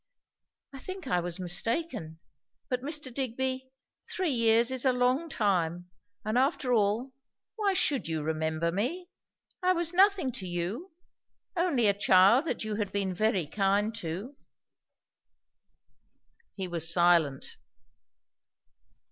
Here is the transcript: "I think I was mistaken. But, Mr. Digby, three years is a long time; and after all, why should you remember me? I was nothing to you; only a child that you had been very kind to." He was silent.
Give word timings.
"I 0.73 0.79
think 0.79 1.05
I 1.07 1.19
was 1.19 1.39
mistaken. 1.39 2.17
But, 2.71 2.81
Mr. 2.81 3.13
Digby, 3.13 3.69
three 4.09 4.31
years 4.31 4.71
is 4.71 4.83
a 4.83 4.91
long 4.91 5.29
time; 5.29 5.91
and 6.25 6.39
after 6.39 6.73
all, 6.73 7.13
why 7.55 7.75
should 7.75 8.07
you 8.07 8.23
remember 8.23 8.71
me? 8.71 9.09
I 9.61 9.73
was 9.73 9.93
nothing 9.93 10.31
to 10.31 10.47
you; 10.47 10.91
only 11.55 11.85
a 11.85 11.93
child 11.93 12.45
that 12.45 12.63
you 12.63 12.77
had 12.77 12.91
been 12.91 13.13
very 13.13 13.45
kind 13.45 13.93
to." 13.97 14.35
He 16.55 16.67
was 16.67 16.91
silent. 16.91 17.57